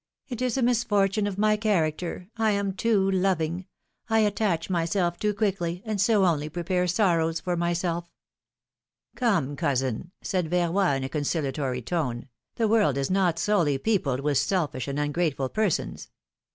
It 0.27 0.41
is 0.41 0.57
a 0.57 0.63
misfortune 0.63 1.27
of 1.27 1.37
my 1.37 1.55
character; 1.55 2.27
I 2.35 2.53
am 2.53 2.73
too 2.73 3.11
loving; 3.11 3.67
I 4.09 4.21
attach 4.21 4.67
myself 4.67 5.19
too 5.19 5.31
quickly, 5.31 5.83
and 5.85 6.01
so 6.01 6.25
only 6.25 6.49
prepare 6.49 6.87
sorrows 6.87 7.39
for 7.39 7.55
myself.^^ 7.55 8.09
^^Come, 9.19 9.55
cousin, 9.55 10.09
said 10.23 10.49
Verroy, 10.49 10.97
in 10.97 11.03
a 11.03 11.09
conciliatory 11.09 11.83
tone, 11.83 12.29
the 12.55 12.67
world 12.67 12.97
is 12.97 13.11
not 13.11 13.37
solely 13.37 13.77
peopled 13.77 14.21
with 14.21 14.39
selfish 14.39 14.87
and 14.87 14.97
ungrateful 14.99 15.49
persons." 15.49 16.09